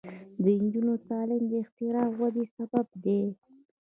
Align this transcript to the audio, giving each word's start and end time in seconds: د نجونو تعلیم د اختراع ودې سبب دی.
د 0.43 0.45
نجونو 0.61 0.93
تعلیم 1.09 1.43
د 1.51 1.53
اختراع 1.63 2.07
ودې 2.19 2.45
سبب 2.55 2.87
دی. 3.03 3.21